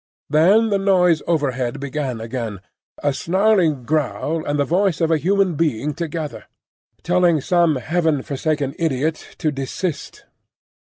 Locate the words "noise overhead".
0.79-1.79